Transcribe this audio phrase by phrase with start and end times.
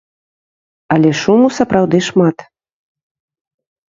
[0.95, 2.37] Але шуму сапраўды шмат.